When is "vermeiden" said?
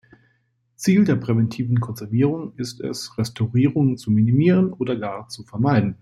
5.43-5.97